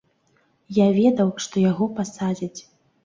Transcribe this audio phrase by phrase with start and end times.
[0.77, 2.57] Я ведаў, што яго пасадзяць.